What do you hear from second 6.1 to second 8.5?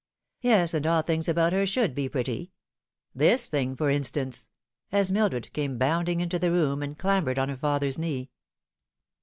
into the room, and clambered on her father's knee.